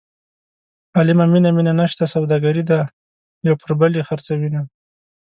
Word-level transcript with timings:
عالمه 0.97 1.25
مینه 1.31 1.49
مینه 1.55 1.73
نشته 1.81 2.05
سوداګري 2.15 2.63
ده 2.69 2.79
یو 3.47 3.55
پر 3.61 3.71
بل 3.79 3.91
یې 3.97 4.03
خرڅوینه. 4.09 4.61